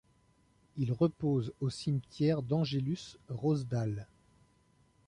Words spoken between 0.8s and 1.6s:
repose